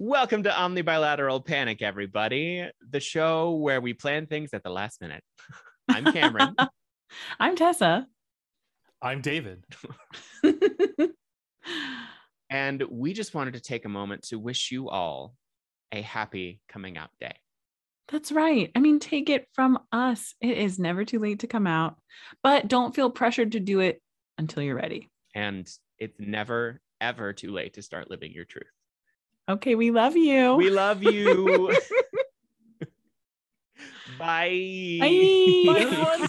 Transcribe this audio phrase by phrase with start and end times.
[0.00, 5.24] Welcome to Omnibilateral Panic, everybody, the show where we plan things at the last minute.
[5.88, 6.54] I'm Cameron.
[7.40, 8.06] I'm Tessa.
[9.02, 9.64] I'm David.
[12.48, 15.34] and we just wanted to take a moment to wish you all
[15.90, 17.34] a happy coming out day.
[18.06, 18.70] That's right.
[18.76, 20.32] I mean, take it from us.
[20.40, 21.96] It is never too late to come out,
[22.44, 24.00] but don't feel pressured to do it
[24.38, 25.10] until you're ready.
[25.34, 28.70] And it's never, ever too late to start living your truth.
[29.48, 30.56] Okay, we love you.
[30.56, 31.74] We love you.
[34.18, 34.98] Bye.
[35.00, 35.62] Bye.
[35.66, 36.28] Bye, everyone.